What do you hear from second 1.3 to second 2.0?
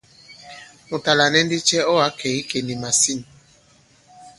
ndi cɛ ɔ̂